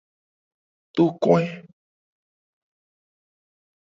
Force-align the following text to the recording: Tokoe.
Tokoe. 0.95 1.47